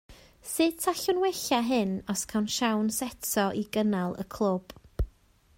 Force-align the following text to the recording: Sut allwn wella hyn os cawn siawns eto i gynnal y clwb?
Sut 0.53 0.85
allwn 0.91 1.19
wella 1.25 1.59
hyn 1.67 1.93
os 2.15 2.23
cawn 2.31 2.49
siawns 2.57 2.99
eto 3.11 3.47
i 3.63 3.65
gynnal 3.77 4.21
y 4.25 4.29
clwb? 4.39 4.79